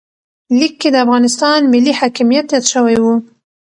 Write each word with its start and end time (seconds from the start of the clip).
لیک 0.59 0.73
کې 0.81 0.89
د 0.91 0.95
افغانستان 1.05 1.59
ملي 1.73 1.93
حاکمیت 1.99 2.47
یاد 2.53 2.65
شوی 2.73 2.95
و. 3.01 3.05